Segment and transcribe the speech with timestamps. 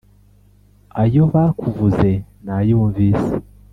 [1.03, 2.09] ayo bakuvuze
[2.45, 3.29] nayumvise,